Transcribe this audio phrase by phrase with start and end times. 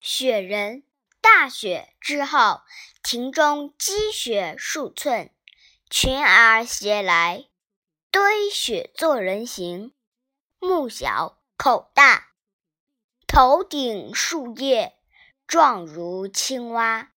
[0.00, 0.82] 雪人，
[1.20, 2.62] 大雪之后，
[3.02, 5.30] 庭中积雪数寸，
[5.90, 7.44] 群儿携来
[8.10, 9.92] 堆雪作人形，
[10.58, 12.30] 目小口大，
[13.26, 14.94] 头顶树叶
[15.46, 17.12] 状如青蛙。